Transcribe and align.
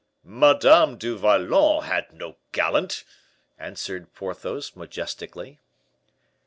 "Madame 0.23 0.97
du 0.97 1.15
Vallon 1.15 1.83
had 1.83 2.11
no 2.11 2.35
gallant!" 2.53 3.03
answered 3.59 4.11
Porthos, 4.15 4.75
majestically. 4.75 5.59